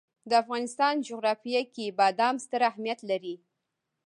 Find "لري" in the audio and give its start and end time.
3.09-3.35